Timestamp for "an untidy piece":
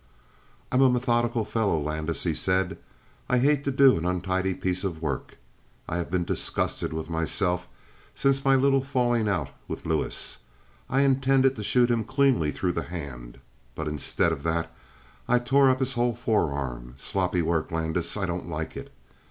3.99-4.83